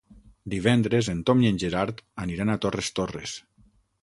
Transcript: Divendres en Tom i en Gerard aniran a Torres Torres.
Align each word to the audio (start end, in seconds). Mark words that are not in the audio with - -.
Divendres 0.53 1.09
en 1.13 1.19
Tom 1.31 1.43
i 1.45 1.49
en 1.51 1.61
Gerard 1.65 2.01
aniran 2.25 2.55
a 2.55 2.57
Torres 2.65 2.91
Torres. 3.03 3.37